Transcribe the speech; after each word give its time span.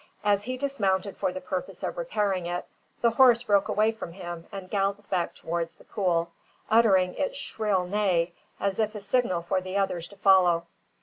As 0.23 0.45
he 0.45 0.57
dismounted 0.57 1.15
for 1.15 1.31
the 1.31 1.39
purpose 1.41 1.83
of 1.83 1.95
repairing 1.95 2.47
it, 2.47 2.65
the 3.03 3.11
horse 3.11 3.43
broke 3.43 3.67
away 3.67 3.91
from 3.91 4.13
him 4.13 4.47
and 4.51 4.67
galloped 4.67 5.07
back 5.11 5.35
towards 5.35 5.75
the 5.75 5.83
pool, 5.83 6.31
uttering 6.71 7.13
its 7.13 7.37
shrill 7.37 7.85
neigh, 7.85 8.33
as 8.59 8.79
if 8.79 8.95
a 8.95 8.99
signal 8.99 9.43
for 9.43 9.61
the 9.61 9.77
others 9.77 10.07
to 10.07 10.15
follow. 10.15 10.65